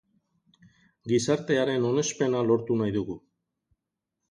Gizartearen 1.11 1.87
onespena 1.91 2.43
lortu 2.51 2.81
nahi 2.83 2.97
dugu. 2.99 3.21